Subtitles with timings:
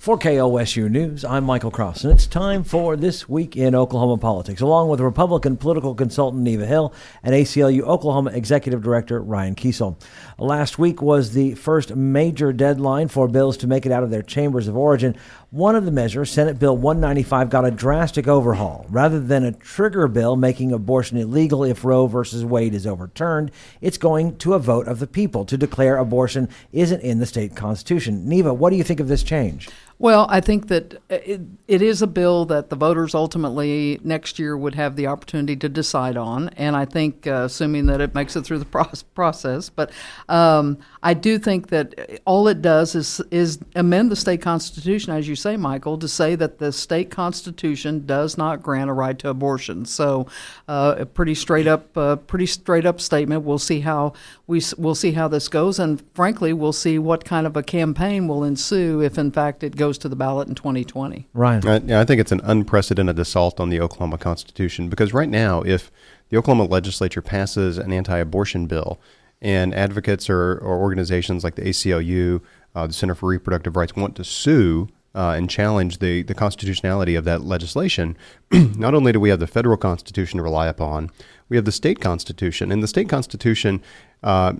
[0.00, 4.60] For KOSU News, I'm Michael Cross, and it's time for This Week in Oklahoma Politics,
[4.60, 9.96] along with Republican political consultant Neva Hill and ACLU Oklahoma Executive Director Ryan Kiesel.
[10.38, 14.22] Last week was the first major deadline for bills to make it out of their
[14.22, 15.16] chambers of origin.
[15.56, 18.84] One of the measures, Senate Bill 195, got a drastic overhaul.
[18.90, 22.44] Rather than a trigger bill making abortion illegal if Roe v.
[22.44, 23.50] Wade is overturned,
[23.80, 27.56] it's going to a vote of the people to declare abortion isn't in the state
[27.56, 28.28] constitution.
[28.28, 29.70] Neva, what do you think of this change?
[29.98, 34.54] Well, I think that it, it is a bill that the voters ultimately next year
[34.54, 38.36] would have the opportunity to decide on, and I think, uh, assuming that it makes
[38.36, 38.64] it through the
[39.14, 39.90] process, but
[40.28, 45.28] um, I do think that all it does is is amend the state constitution, as
[45.28, 49.30] you say, Michael, to say that the state constitution does not grant a right to
[49.30, 49.86] abortion.
[49.86, 50.26] So,
[50.68, 53.44] uh, a pretty straight up, uh, pretty straight up statement.
[53.44, 54.12] We'll see how
[54.46, 58.28] we we'll see how this goes, and frankly, we'll see what kind of a campaign
[58.28, 61.28] will ensue if, in fact, it goes goes to the ballot in 2020.
[61.32, 61.68] Ryan.
[61.68, 65.62] I, yeah, I think it's an unprecedented assault on the Oklahoma Constitution because right now,
[65.62, 65.92] if
[66.28, 68.98] the Oklahoma legislature passes an anti abortion bill
[69.40, 72.40] and advocates or, or, organizations like the ACLU,
[72.74, 77.14] uh, the Center for Reproductive Rights, want to sue uh, and challenge the, the constitutionality
[77.14, 78.16] of that legislation,
[78.52, 81.10] not only do we have the federal constitution to rely upon,
[81.48, 82.72] we have the state constitution.
[82.72, 83.80] And the state constitution
[84.24, 84.54] uh,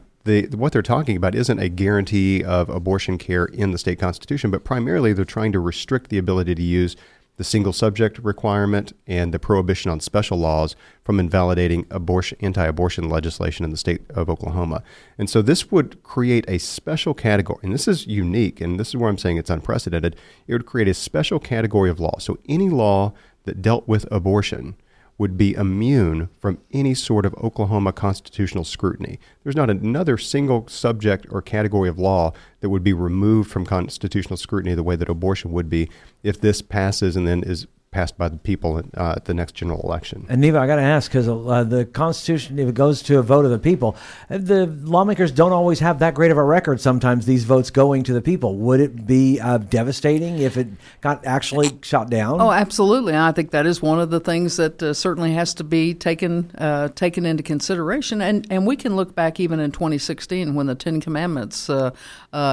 [0.55, 4.65] what they're talking about isn't a guarantee of abortion care in the state constitution, but
[4.65, 6.97] primarily they're trying to restrict the ability to use
[7.37, 13.65] the single subject requirement and the prohibition on special laws from invalidating abortion, anti-abortion legislation
[13.65, 14.83] in the state of Oklahoma.
[15.19, 18.97] And so this would create a special category, and this is unique, and this is
[18.97, 20.17] where I'm saying it's unprecedented.
[20.47, 22.17] It would create a special category of law.
[22.19, 23.13] So any law
[23.45, 24.77] that dealt with abortion
[25.19, 29.19] would be immune from any sort of Oklahoma constitutional scrutiny.
[29.43, 34.37] There's not another single subject or category of law that would be removed from constitutional
[34.37, 35.89] scrutiny the way that abortion would be
[36.23, 39.81] if this passes and then is passed by the people uh, at the next general
[39.81, 40.27] election.
[40.29, 43.23] And Neva, I got to ask because uh, the Constitution, if it goes to a
[43.23, 43.97] vote of the people,
[44.29, 46.79] the lawmakers don't always have that great of a record.
[46.79, 48.57] Sometimes these votes going to the people.
[48.57, 50.69] Would it be uh, devastating if it
[51.01, 52.39] got actually shot down?
[52.39, 53.17] Oh, absolutely.
[53.17, 56.51] I think that is one of the things that uh, certainly has to be taken
[56.59, 58.21] uh, taken into consideration.
[58.21, 61.93] And and we can look back even in 2016 when the Ten Commandments uh,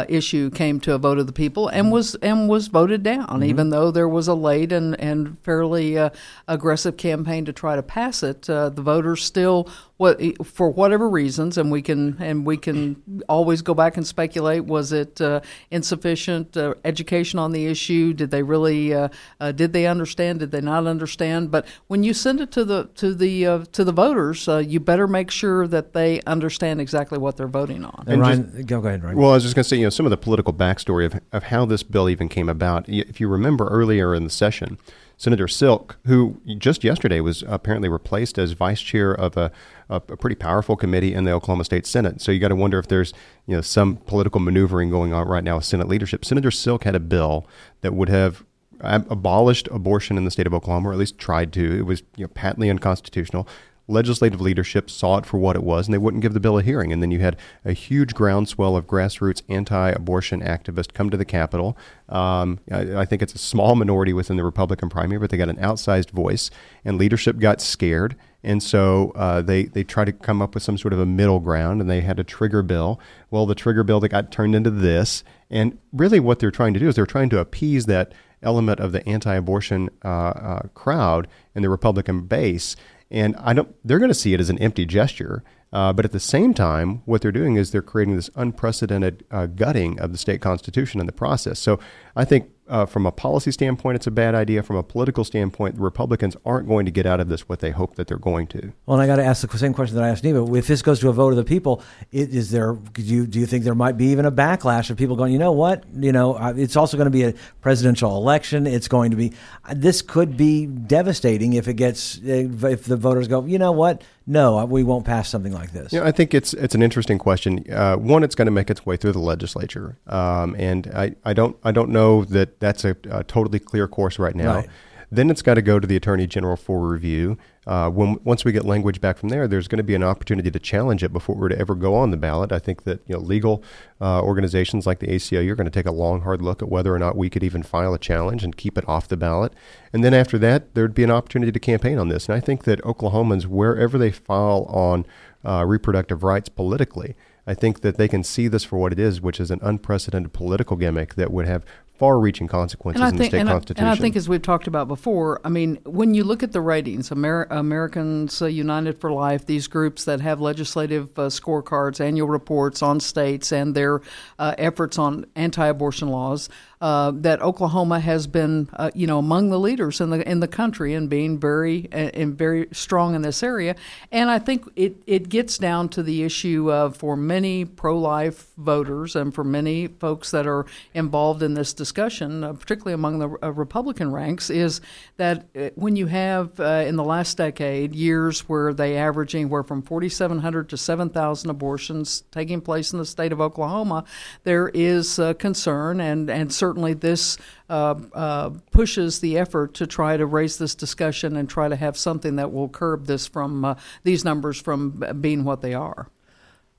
[0.07, 3.43] issue came to a vote of the people and was and was voted down, mm-hmm.
[3.43, 6.09] even though there was a late and and fairly uh,
[6.47, 11.57] aggressive campaign to try to pass it, uh, the voters still, what for whatever reasons,
[11.57, 14.65] and we can and we can always go back and speculate.
[14.65, 15.41] Was it uh,
[15.71, 18.13] insufficient uh, education on the issue?
[18.13, 20.39] Did they really uh, uh, did they understand?
[20.39, 21.51] Did they not understand?
[21.51, 25.31] But when you send it to the to the to the voters, you better make
[25.31, 28.03] sure that they understand exactly what they're voting on.
[28.07, 29.17] And Ryan, just, go ahead, Ryan.
[29.17, 31.21] Well, I was just going to say, you know, some of the political backstory of
[31.31, 32.89] of how this bill even came about.
[32.89, 34.77] If you remember earlier in the session.
[35.23, 39.53] Senator Silk, who just yesterday was apparently replaced as vice chair of a,
[39.87, 42.19] a, pretty powerful committee in the Oklahoma State Senate.
[42.19, 43.13] So you got to wonder if there's
[43.47, 46.25] you know some political maneuvering going on right now with Senate leadership.
[46.25, 47.47] Senator Silk had a bill
[47.79, 48.43] that would have
[48.81, 51.79] abolished abortion in the state of Oklahoma, or at least tried to.
[51.79, 53.47] It was you know, patently unconstitutional
[53.87, 56.63] legislative leadership saw it for what it was and they wouldn't give the bill a
[56.63, 56.93] hearing.
[56.93, 61.25] And then you had a huge groundswell of grassroots anti abortion activists come to the
[61.25, 61.77] Capitol.
[62.09, 65.49] Um, I, I, think it's a small minority within the Republican primary, but they got
[65.49, 66.51] an outsized voice,
[66.85, 68.15] and leadership got scared.
[68.43, 71.39] And so uh, they, they tried to come up with some sort of a middle
[71.39, 72.99] ground and they had a trigger bill.
[73.31, 75.23] Well, the trigger bill that got turned into this.
[75.49, 78.91] And really, what they're trying to do is they're trying to appease that element of
[78.91, 82.75] the anti abortion uh, uh, crowd in the Republican base
[83.13, 85.43] and I don't, they're going to see it as an empty gesture.
[85.71, 89.47] Uh, but at the same time, what they're doing is they're creating this unprecedented uh,
[89.47, 91.59] gutting of the state constitution in the process.
[91.59, 91.79] So
[92.15, 94.63] I think uh, from a policy standpoint, it's a bad idea.
[94.63, 97.71] From a political standpoint, the Republicans aren't going to get out of this what they
[97.71, 98.71] hope that they're going to.
[98.85, 100.53] Well, and I got to ask the same question that I asked Neva.
[100.55, 102.73] If this goes to a vote of the people, is there?
[102.73, 105.33] Do you, do you think there might be even a backlash of people going?
[105.33, 105.83] You know what?
[105.93, 108.65] You know, uh, it's also going to be a presidential election.
[108.65, 109.33] It's going to be.
[109.73, 113.45] This could be devastating if it gets if the voters go.
[113.45, 114.03] You know what?
[114.25, 115.91] No, we won't pass something like this.
[115.91, 117.65] Yeah, I think it's it's an interesting question.
[117.71, 121.33] Uh, one, it's going to make its way through the legislature, um, and I, I
[121.33, 124.55] don't I don't know that that's a, a totally clear course right now.
[124.55, 124.69] Right.
[125.13, 127.37] Then it's got to go to the attorney general for review.
[127.67, 130.49] Uh, when once we get language back from there, there's going to be an opportunity
[130.49, 132.51] to challenge it before we're to ever go on the ballot.
[132.51, 133.63] I think that you know legal
[134.01, 136.93] uh, organizations like the ACLU are going to take a long, hard look at whether
[136.93, 139.53] or not we could even file a challenge and keep it off the ballot.
[139.93, 142.27] And then after that, there'd be an opportunity to campaign on this.
[142.27, 145.05] And I think that Oklahomans, wherever they fall on
[145.45, 147.15] uh, reproductive rights politically,
[147.45, 150.31] I think that they can see this for what it is, which is an unprecedented
[150.31, 151.65] political gimmick that would have
[151.95, 153.85] far-reaching consequences and in the state and constitution.
[153.85, 156.51] I, and I think, as we've talked about before, I mean, when you look at
[156.51, 162.01] the ratings, Amer- Americans uh, United for Life, these groups that have legislative uh, scorecards,
[162.01, 164.01] annual reports on states and their
[164.39, 166.49] uh, efforts on anti-abortion laws,
[166.81, 170.49] uh, that Oklahoma has been, uh, you know, among the leaders in the in the
[170.49, 173.75] country and being very and very strong in this area.
[174.11, 179.15] And I think it it gets down to the issue of for many pro-life voters
[179.15, 183.51] and for many folks that are involved in this discussion, uh, particularly among the uh,
[183.51, 184.79] Republican ranks, is
[185.17, 189.63] that uh, when you have uh, in the last decade years where they average anywhere
[189.63, 194.05] from 4,700 to 7,000 abortions taking place in the state of Oklahoma,
[194.43, 197.37] there is concern and and certainly this
[197.69, 201.97] uh, uh, pushes the effort to try to raise this discussion and try to have
[201.97, 206.07] something that will curb this from uh, these numbers from being what they are.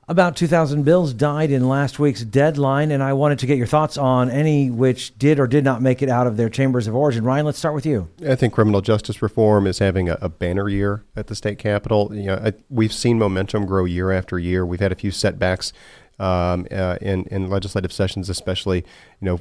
[0.06, 3.96] About 2,000 bills died in last week's deadline, and I wanted to get your thoughts
[3.96, 7.24] on any which did or did not make it out of their chambers of origin.
[7.24, 8.10] Ryan, let's start with you.
[8.28, 12.10] I think criminal justice reform is having a, a banner year at the state capitol.
[12.14, 14.66] You know, I, we've seen momentum grow year after year.
[14.66, 15.72] We've had a few setbacks
[16.18, 18.84] um, uh, in in legislative sessions, especially
[19.20, 19.40] you know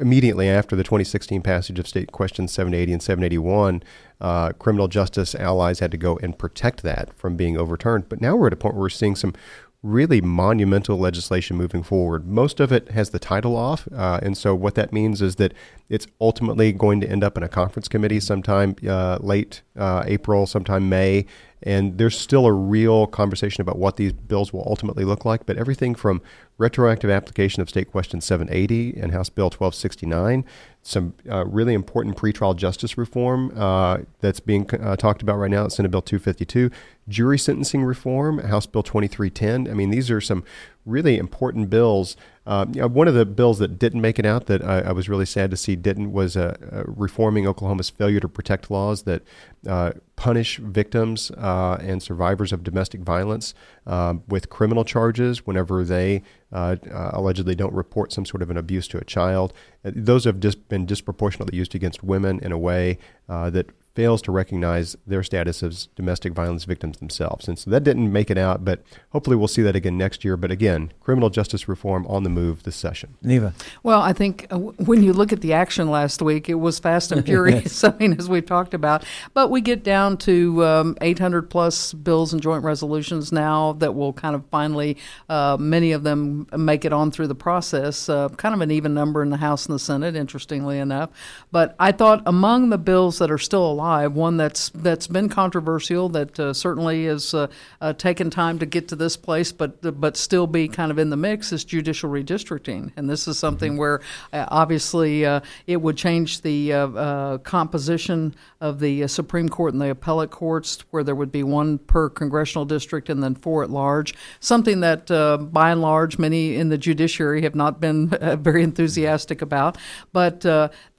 [0.00, 3.82] immediately after the 2016 passage of State Questions 780 and 781.
[4.18, 8.08] Uh, criminal justice allies had to go and protect that from being overturned.
[8.08, 9.34] But now we're at a point where we're seeing some
[9.82, 12.26] really monumental legislation moving forward.
[12.26, 15.54] Most of it has the title off, uh, and so what that means is that
[15.88, 20.46] it's ultimately going to end up in a conference committee sometime uh, late uh, April,
[20.46, 21.26] sometime May,
[21.62, 25.46] and there's still a real conversation about what these bills will ultimately look like.
[25.46, 26.20] But everything from
[26.58, 30.44] retroactive application of State Question 780 and House Bill 1269,
[30.82, 35.68] some uh, really important pretrial justice reform uh, that's being uh, talked about right now,
[35.68, 36.70] Senate Bill 252,
[37.08, 39.68] jury sentencing reform, House Bill 2310.
[39.70, 40.44] I mean, these are some
[40.84, 42.16] really important bills.
[42.46, 44.92] Uh, you know, one of the bills that didn't make it out that I, I
[44.92, 49.02] was really sad to see didn't was uh, uh, reforming Oklahoma's failure to protect laws
[49.02, 49.22] that
[49.66, 53.54] uh, punish victims uh, and survivors of domestic violence
[53.86, 56.22] um, with criminal charges whenever they
[56.52, 56.76] uh,
[57.12, 59.52] allegedly don't report some sort of an abuse to a child.
[59.82, 62.98] those have just been disproportionately used against women in a way
[63.28, 63.66] that
[63.96, 67.48] fails to recognize their status as domestic violence victims themselves.
[67.48, 70.36] And so that didn't make it out, but hopefully we'll see that again next year.
[70.36, 73.16] But again, criminal justice reform on the move this session.
[73.22, 73.54] Neva.
[73.82, 77.10] Well, I think uh, when you look at the action last week, it was fast
[77.10, 79.04] and furious, I mean, as we've talked about.
[79.32, 84.12] But we get down to um, 800 plus bills and joint resolutions now that will
[84.12, 84.98] kind of finally,
[85.30, 88.10] uh, many of them make it on through the process.
[88.10, 91.08] Uh, kind of an even number in the House and the Senate, interestingly enough.
[91.50, 96.08] But I thought among the bills that are still alive, one that's that's been controversial,
[96.10, 97.46] that uh, certainly has uh,
[97.80, 101.10] uh, taken time to get to this place, but but still be kind of in
[101.10, 103.80] the mix is judicial redistricting, and this is something mm-hmm.
[103.80, 104.00] where
[104.32, 109.90] uh, obviously uh, it would change the uh, composition of the Supreme Court and the
[109.90, 114.14] appellate courts, where there would be one per congressional district and then four at large.
[114.40, 115.06] Something that,
[115.52, 118.08] by and large, many in the judiciary have not been
[118.42, 119.78] very enthusiastic about.
[120.12, 120.40] But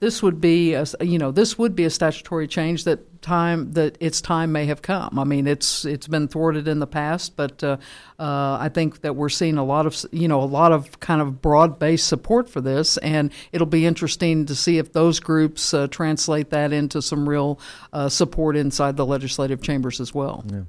[0.00, 3.72] this would be, a, you know, this would be a statutory change change that time
[3.72, 5.18] that its time may have come.
[5.18, 7.76] I mean, it's it's been thwarted in the past, but uh,
[8.18, 11.20] uh, I think that we're seeing a lot of you know a lot of kind
[11.20, 15.74] of broad based support for this, and it'll be interesting to see if those groups
[15.74, 17.58] uh, translate that into some real
[17.92, 20.44] uh, support inside the legislative chambers as well.
[20.50, 20.62] Yeah.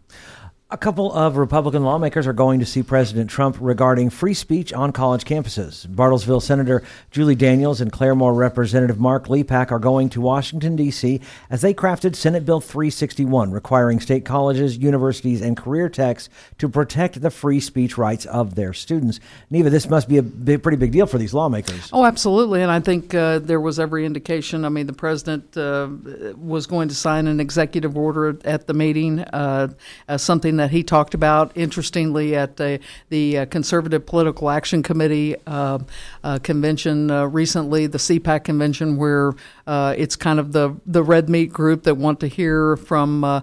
[0.71, 4.91] A couple of Republican lawmakers are going to see President Trump regarding free speech on
[4.91, 5.87] college campuses.
[5.87, 11.21] Bartlesville Senator Julie Daniels and Claremore Representative Mark Lepak are going to Washington, D.C.
[11.49, 17.19] as they crafted Senate Bill 361, requiring state colleges, universities, and career techs to protect
[17.19, 19.19] the free speech rights of their students.
[19.49, 21.89] Neva, this must be a big, pretty big deal for these lawmakers.
[21.91, 22.61] Oh, absolutely.
[22.61, 24.63] And I think uh, there was every indication.
[24.63, 25.89] I mean, the president uh,
[26.37, 29.69] was going to sign an executive order at the meeting, uh,
[30.17, 35.79] something that he talked about, interestingly, at the, the uh, Conservative Political Action Committee uh,
[36.23, 39.33] uh, convention recently, the CPAC convention, where
[39.69, 43.41] uh, it's kind of the, the red meat group that want to hear from uh,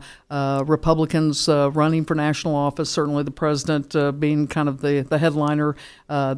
[0.67, 5.77] Republicans running for national office, certainly the president being kind of the, the headliner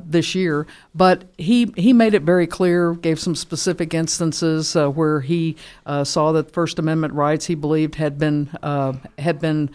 [0.05, 0.67] this year.
[0.95, 5.57] But he, he made it very clear, gave some specific instances where he
[6.05, 8.51] saw that First Amendment rights he believed had been,
[9.19, 9.71] had been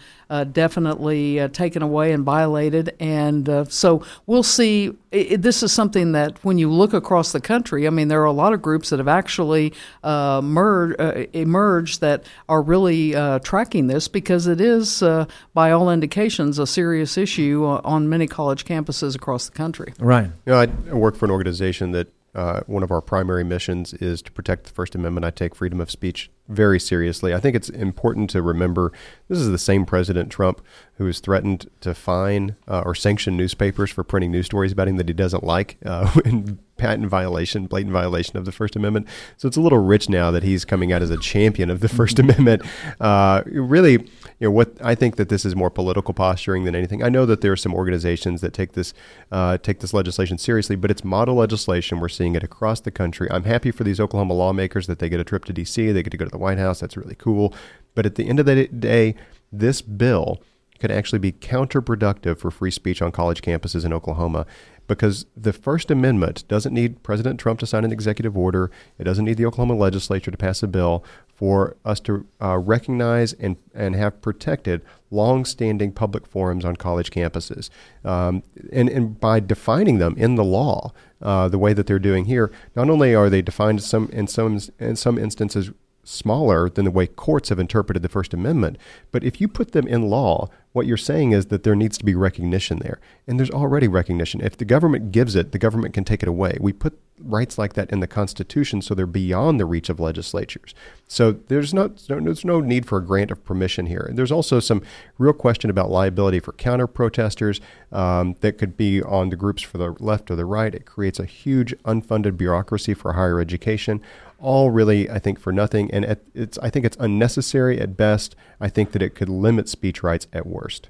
[0.52, 2.94] definitely uh, taken away and violated.
[3.00, 4.96] And uh, so we'll see.
[5.10, 8.26] It, this is something that when you look across the country, I mean, there are
[8.26, 9.72] a lot of groups that have actually
[10.04, 15.70] uh, mer- uh, emerged that are really uh, tracking this because it is, uh, by
[15.70, 19.92] all indications, a serious issue on many college campuses across the country.
[19.98, 20.30] Right.
[20.46, 24.20] You know, I work for an organization that uh, one of our primary missions is
[24.22, 25.24] to protect the First Amendment.
[25.24, 27.32] I take freedom of speech very seriously.
[27.32, 28.92] I think it's important to remember
[29.28, 30.60] this is the same President Trump
[30.96, 34.96] who has threatened to fine uh, or sanction newspapers for printing news stories about him
[34.96, 39.06] that he doesn't like uh, in patent violation, blatant violation of the First Amendment.
[39.36, 41.88] So it's a little rich now that he's coming out as a champion of the
[41.88, 42.62] First Amendment.
[43.00, 44.08] Uh, really, you
[44.40, 47.02] know, what I think that this is more political posturing than anything.
[47.02, 48.92] I know that there are some organizations that take this
[49.32, 52.00] uh, take this legislation seriously, but it's model legislation.
[52.00, 53.28] We're seeing it across the country.
[53.30, 55.92] I'm happy for these Oklahoma lawmakers that they get a trip to D.C.
[55.92, 56.80] They get to go to the White House.
[56.80, 57.54] That's really cool.
[57.94, 59.14] But at the end of the day,
[59.50, 60.42] this bill
[60.80, 64.44] could actually be counterproductive for free speech on college campuses in Oklahoma
[64.86, 68.70] because the First Amendment doesn't need President Trump to sign an executive order.
[68.98, 73.32] It doesn't need the Oklahoma legislature to pass a bill for us to uh, recognize
[73.32, 77.70] and, and have protected long-standing public forums on college campuses.
[78.04, 82.26] Um, and, and by defining them in the law, uh, the way that they're doing
[82.26, 85.70] here, not only are they defined some in some in some instances
[86.04, 88.78] smaller than the way courts have interpreted the First Amendment.
[89.10, 92.04] But if you put them in law, what you're saying is that there needs to
[92.04, 93.00] be recognition there.
[93.26, 94.40] And there's already recognition.
[94.40, 96.58] If the government gives it, the government can take it away.
[96.60, 100.74] We put rights like that in the Constitution so they're beyond the reach of legislatures.
[101.06, 104.10] So there's not there's no need for a grant of permission here.
[104.12, 104.82] There's also some
[105.16, 107.60] real question about liability for counter protesters
[107.92, 110.74] um, that could be on the groups for the left or the right.
[110.74, 114.00] It creates a huge unfunded bureaucracy for higher education
[114.44, 115.90] all really, I think, for nothing.
[115.90, 118.36] And it's, I think it's unnecessary at best.
[118.60, 120.88] I think that it could limit speech rights at worst.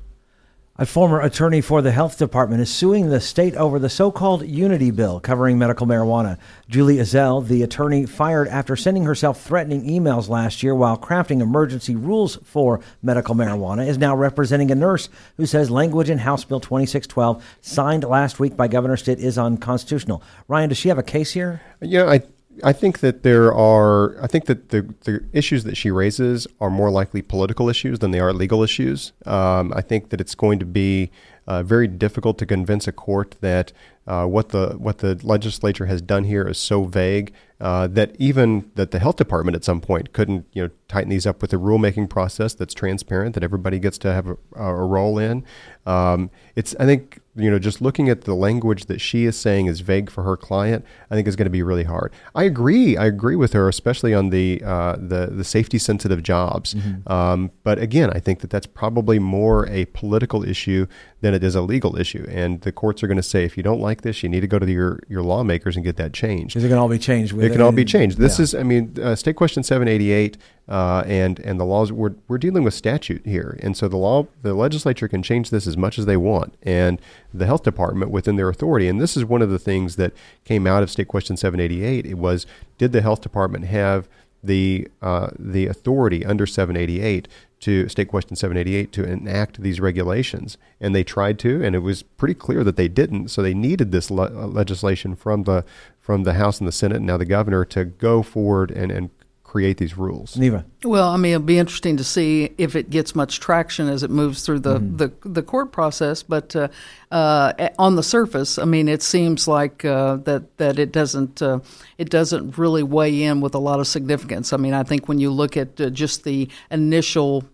[0.76, 4.44] A former attorney for the health department is suing the state over the so called
[4.44, 6.36] Unity Bill covering medical marijuana.
[6.68, 11.94] Julia Ezell, the attorney fired after sending herself threatening emails last year while crafting emergency
[11.94, 16.58] rules for medical marijuana, is now representing a nurse who says language in House Bill
[16.58, 20.24] 2612, signed last week by Governor Stitt, is unconstitutional.
[20.48, 21.62] Ryan, does she have a case here?
[21.80, 22.22] Yeah, I
[22.62, 24.22] I think that there are.
[24.22, 28.10] I think that the the issues that she raises are more likely political issues than
[28.10, 29.12] they are legal issues.
[29.26, 31.10] Um, I think that it's going to be
[31.46, 33.72] uh, very difficult to convince a court that
[34.06, 38.70] uh, what the what the legislature has done here is so vague uh, that even
[38.74, 41.56] that the health department at some point couldn't you know tighten these up with a
[41.56, 45.44] rulemaking process that's transparent that everybody gets to have a, a role in.
[45.86, 49.66] Um, it's I think you know just looking at the language that she is saying
[49.66, 52.12] is vague for her client, I think is going to be really hard.
[52.34, 52.96] I agree.
[52.96, 56.74] I agree with her, especially on the uh, the the safety sensitive jobs.
[56.74, 57.10] Mm-hmm.
[57.10, 60.86] Um, but again, I think that that's probably more a political issue
[61.20, 63.62] than it is a legal issue, and the courts are going to say if you
[63.62, 66.56] don't like this, you need to go to your your lawmakers and get that changed.
[66.56, 67.36] Is it going to all be changed?
[67.38, 68.18] it can all be changed.
[68.18, 68.42] This yeah.
[68.42, 70.36] is, I mean, uh, State Question 788
[70.68, 74.26] uh, and and the laws we're we're dealing with statute here, and so the law
[74.42, 77.00] the legislature can change this as much as they want, and
[77.32, 78.88] the health department within their authority.
[78.88, 80.12] And this is one of the things that
[80.44, 82.06] came out of State Question 788.
[82.06, 82.46] It was
[82.78, 84.08] did the health department have
[84.44, 87.28] the uh, the authority under 788
[87.60, 92.02] to State Question 788 to enact these regulations, and they tried to, and it was
[92.02, 93.28] pretty clear that they didn't.
[93.28, 95.64] So they needed this le- legislation from the
[95.98, 99.08] from the House and the Senate, and now the governor, to go forward and, and
[99.54, 100.36] create these rules.
[100.36, 100.64] Neva.
[100.82, 104.10] Well, I mean, it'll be interesting to see if it gets much traction as it
[104.10, 104.96] moves through the, mm-hmm.
[104.96, 106.24] the, the, court process.
[106.24, 106.66] But uh,
[107.12, 111.60] uh, on the surface, I mean, it seems like uh, that that it doesn't uh,
[111.98, 114.52] it doesn't really weigh in with a lot of significance.
[114.52, 117.44] I mean, I think when you look at uh, just the initial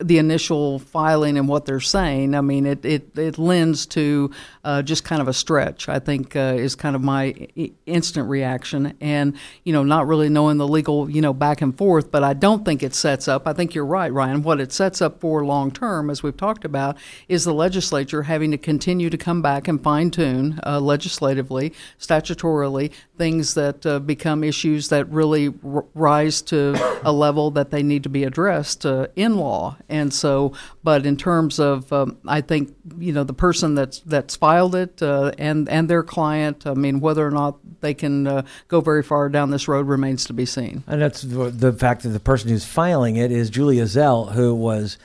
[0.00, 4.30] the initial filing and what they're saying, I mean, it, it, it lends to
[4.64, 7.48] uh, just kind of a stretch, I think, uh, is kind of my
[7.86, 8.94] instant reaction.
[9.00, 12.34] And, you know, not really knowing the legal, you know, back and forth, but I
[12.34, 14.42] don't think it sets up, I think you're right, Ryan.
[14.42, 16.96] What it sets up for long term, as we've talked about,
[17.28, 22.92] is the legislature having to continue to come back and fine tune uh, legislatively, statutorily,
[23.16, 28.02] things that uh, become issues that really r- rise to a level that they need
[28.02, 29.76] to be addressed uh, in law.
[29.88, 30.52] And so,
[30.82, 35.00] but in terms of, um, I think you know the person that's that's filed it
[35.00, 36.66] uh, and and their client.
[36.66, 40.24] I mean, whether or not they can uh, go very far down this road remains
[40.24, 40.82] to be seen.
[40.88, 44.98] And that's the, fact that the person who's filing it is Julia Ezell, who was.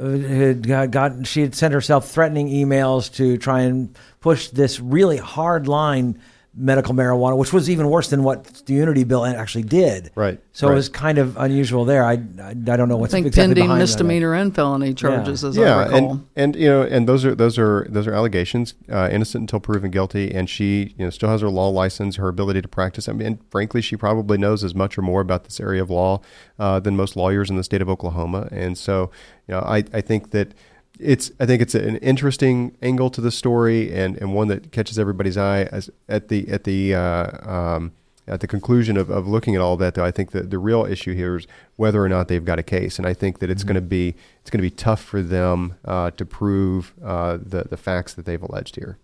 [0.00, 5.16] Uh, had got she had sent herself threatening emails to try and push this really
[5.16, 6.20] hard line
[6.58, 10.10] medical marijuana, which was even worse than what the Unity bill actually did.
[10.14, 10.40] Right.
[10.52, 10.72] So right.
[10.72, 12.04] it was kind of unusual there.
[12.04, 14.40] I, I, I don't know what's I think exactly pending misdemeanor that.
[14.40, 15.48] and felony charges, yeah.
[15.48, 16.10] as yeah, I recall.
[16.10, 19.60] And, and you know, and those are those are those are allegations, uh, innocent until
[19.60, 20.34] proven guilty.
[20.34, 23.08] And she, you know, still has her law license, her ability to practice.
[23.08, 25.90] I mean, and frankly, she probably knows as much or more about this area of
[25.90, 26.20] law
[26.58, 28.48] uh, than most lawyers in the state of Oklahoma.
[28.50, 29.10] And so,
[29.46, 30.54] you know, I I think that
[30.98, 34.98] it's I think it's an interesting angle to the story and, and one that catches
[34.98, 37.92] everybody's eye as at the at the uh, um,
[38.26, 40.84] at the conclusion of, of looking at all that though I think that the real
[40.84, 43.62] issue here is whether or not they've got a case and I think that it's
[43.62, 43.74] mm-hmm.
[43.74, 47.64] going to be it's going to be tough for them uh, to prove uh, the
[47.64, 48.98] the facts that they've alleged here.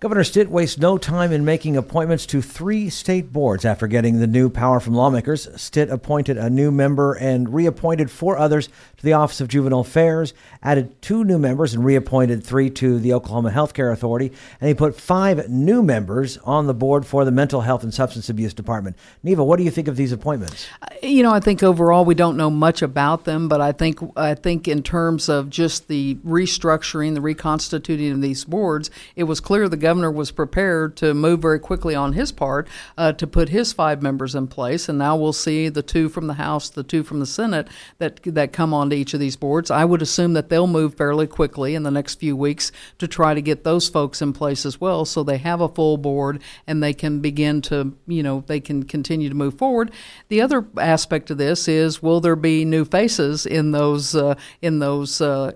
[0.00, 4.28] Governor Stitt wastes no time in making appointments to three state boards after getting the
[4.28, 5.48] new power from lawmakers.
[5.60, 8.68] Stitt appointed a new member and reappointed four others
[8.98, 13.12] to the Office of Juvenile Affairs, added two new members and reappointed three to the
[13.12, 17.60] Oklahoma Healthcare Authority, and he put five new members on the board for the Mental
[17.60, 18.96] Health and Substance Abuse Department.
[19.22, 20.66] Neva, what do you think of these appointments?
[20.82, 24.00] Uh, you know, I think overall we don't know much about them, but I think
[24.16, 29.38] I think in terms of just the restructuring, the reconstituting of these boards, it was
[29.40, 33.50] clear the governor was prepared to move very quickly on his part uh, to put
[33.50, 36.82] his five members in place, and now we'll see the two from the House, the
[36.82, 39.70] two from the Senate that that come onto each of these boards.
[39.70, 43.34] I would assume that they'll move fairly quickly in the next few weeks to try
[43.34, 46.82] to get those folks in place as well, so they have a full board and
[46.82, 49.90] they can begin to, you know, they can continue to move forward.
[50.28, 54.78] The other aspect of this is, will there be new faces in those uh, in
[54.78, 55.52] those uh,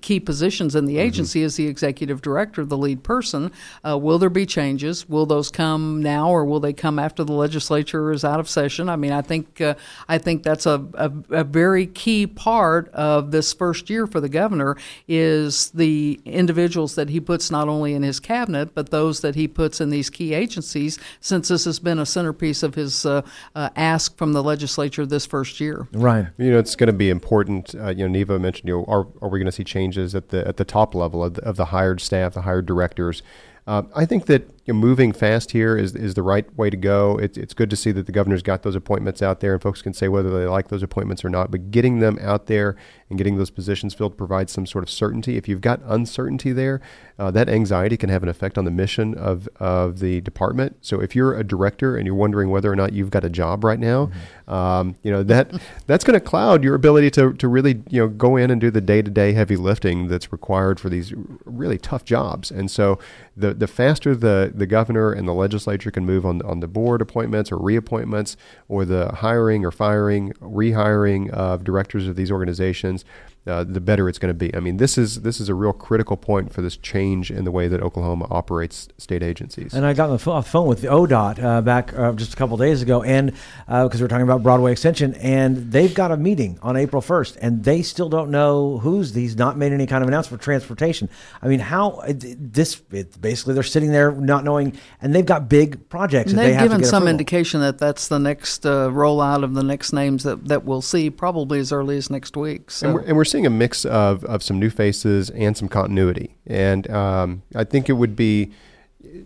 [0.00, 1.06] key positions in the mm-hmm.
[1.06, 1.46] agency mm-hmm.
[1.46, 3.52] as the executive director, the lead person?
[3.86, 5.08] Uh, will there be changes?
[5.08, 8.88] Will those come now, or will they come after the legislature is out of session?
[8.88, 9.74] I mean, I think uh,
[10.08, 14.28] I think that's a, a, a, very key part of this first year for the
[14.28, 14.76] governor
[15.08, 19.48] is the individuals that he puts not only in his cabinet but those that he
[19.48, 20.98] puts in these key agencies.
[21.20, 23.22] Since this has been a centerpiece of his uh,
[23.54, 26.26] uh ask from the legislature this first year, right?
[26.38, 27.74] You know, it's going to be important.
[27.74, 30.28] Uh, you know, Neva mentioned, you know, are, are we going to see changes at
[30.30, 33.22] the at the top level of the, of the hired staff, the hired directors?
[33.66, 36.76] Uh, I think that you know, moving fast here is is the right way to
[36.76, 37.18] go.
[37.18, 39.82] It's it's good to see that the governor's got those appointments out there, and folks
[39.82, 41.50] can say whether they like those appointments or not.
[41.50, 42.76] But getting them out there
[43.10, 45.36] and getting those positions filled provides some sort of certainty.
[45.36, 46.80] If you've got uncertainty there,
[47.18, 50.76] uh, that anxiety can have an effect on the mission of of the department.
[50.80, 53.64] So if you're a director and you're wondering whether or not you've got a job
[53.64, 54.52] right now, mm-hmm.
[54.52, 55.50] um, you know that
[55.88, 58.70] that's going to cloud your ability to to really you know go in and do
[58.70, 61.12] the day to day heavy lifting that's required for these
[61.44, 62.52] really tough jobs.
[62.52, 63.00] And so
[63.36, 67.00] the the faster the the governor and the legislature can move on on the board
[67.00, 68.36] appointments or reappointments
[68.68, 73.04] or the hiring or firing, rehiring of directors of these organizations,
[73.44, 74.54] uh, the better it's going to be.
[74.54, 77.50] I mean, this is this is a real critical point for this change in the
[77.50, 79.74] way that Oklahoma operates state agencies.
[79.74, 82.56] And I got on the phone with the ODOT uh, back uh, just a couple
[82.56, 83.32] days ago, and
[83.66, 87.02] because uh, we are talking about Broadway Extension, and they've got a meeting on April
[87.02, 89.12] first, and they still don't know who's.
[89.12, 91.08] He's not made any kind of announcement for transportation.
[91.42, 92.80] I mean, how this?
[92.92, 96.30] It, basically, they're sitting there not knowing, and they've got big projects.
[96.30, 97.08] And they've they given some approval.
[97.08, 101.10] indication that that's the next uh, rollout of the next names that, that we'll see
[101.10, 102.70] probably as early as next week.
[102.70, 102.86] So.
[102.86, 106.36] And, we're, and we're seeing a mix of, of some new faces and some continuity.
[106.46, 108.52] And um, I think it would be,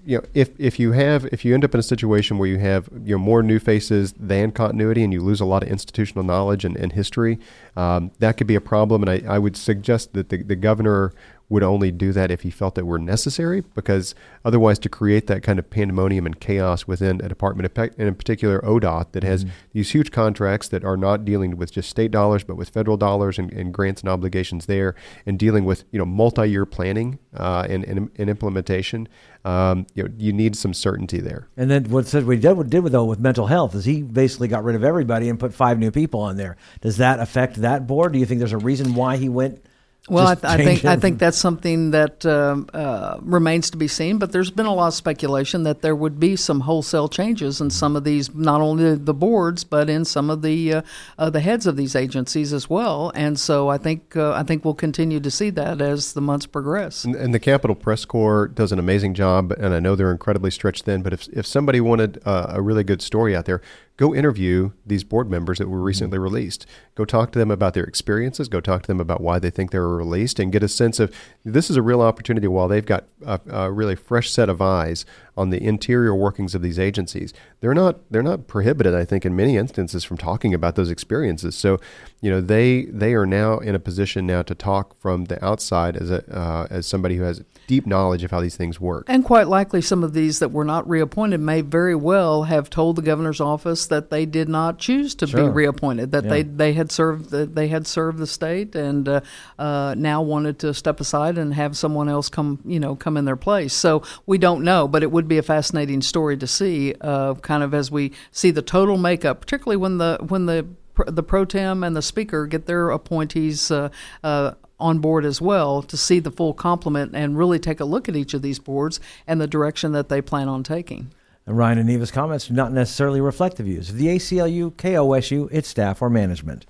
[0.07, 2.59] you know, if, if you have if you end up in a situation where you
[2.59, 6.25] have you know more new faces than continuity, and you lose a lot of institutional
[6.25, 7.39] knowledge and, and history,
[7.77, 9.03] um, that could be a problem.
[9.03, 11.13] And I, I would suggest that the, the governor
[11.49, 15.43] would only do that if he felt that were necessary, because otherwise, to create that
[15.43, 19.55] kind of pandemonium and chaos within a department, and in particular ODOT, that has mm-hmm.
[19.73, 23.39] these huge contracts that are not dealing with just state dollars, but with federal dollars
[23.39, 27.85] and, and grants and obligations there, and dealing with you know multi-year planning uh, and,
[27.85, 29.09] and, and, implementation.
[29.45, 31.47] Um, you know, you need some certainty there.
[31.57, 34.03] And then what said we did, what did with though with mental health is he
[34.03, 36.57] basically got rid of everybody and put five new people on there.
[36.81, 38.13] Does that affect that board?
[38.13, 39.65] Do you think there's a reason why he went?
[40.09, 43.89] Well, I, th- I, think I think that's something that um, uh, remains to be
[43.89, 44.19] seen.
[44.19, 47.71] But there's been a lot of speculation that there would be some wholesale changes in
[47.71, 50.83] some of these, not only the boards, but in some of the uh,
[51.19, 53.11] uh, the heads of these agencies as well.
[53.17, 56.47] And so I think uh, I think we'll continue to see that as the months
[56.47, 57.05] progress.
[57.05, 60.53] And, and, the Capitol Press Corps does an amazing job, and I know they're incredibly
[60.53, 61.03] stretched thin.
[61.03, 63.61] But if if somebody wanted a really good story out there,
[63.97, 66.67] go interview these board members that were recently released.
[66.95, 68.49] Go talk to them about their experiences.
[68.49, 71.01] Go talk to them about why they think they were released, and get a sense
[71.01, 74.61] of this is a real opportunity while they've got a, a really fresh set of
[74.61, 75.05] eyes
[75.37, 77.33] on the interior workings of these agencies.
[77.61, 81.55] They're not they're not prohibited, I think, in many instances from talking about those experiences.
[81.55, 81.79] So,
[82.21, 85.97] you know, they they are now in a position now to talk from the outside
[85.97, 89.07] as a uh, as somebody who has deep knowledge of how these things work.
[89.09, 92.97] And quite likely, some of these that were not reappointed may very well have told
[92.97, 95.45] the governor's office that they did not choose to sure.
[95.45, 96.31] be reappointed, that yeah.
[96.31, 99.21] they they had served the, they had served the state and uh,
[99.59, 103.25] uh, now wanted to step aside and have someone else come you know come in
[103.25, 103.75] their place.
[103.75, 107.63] So we don't know, but it would be a fascinating story to see, uh, kind
[107.63, 110.67] of as we see the total makeup, particularly when the when the
[111.07, 113.91] the pro tem and the speaker get their appointees uh,
[114.25, 118.09] uh, on board as well to see the full complement and really take a look
[118.09, 121.11] at each of these boards and the direction that they plan on taking.
[121.47, 125.69] Ryan and Neva's comments do not necessarily reflect the views of the ACLU, KOSU, its
[125.69, 126.67] staff, or management.